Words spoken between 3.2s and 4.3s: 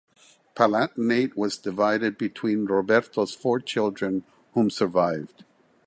four children